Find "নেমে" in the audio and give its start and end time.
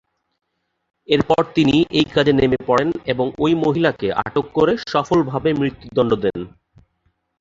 2.33-2.59